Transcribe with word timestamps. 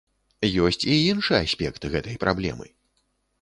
Есць 0.67 0.79
і 0.95 0.97
іншы 1.11 1.35
аспект 1.41 1.87
гэтай 1.97 2.19
праблемы. 2.25 2.67